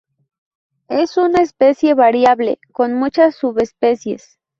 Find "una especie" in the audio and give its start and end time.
1.17-1.93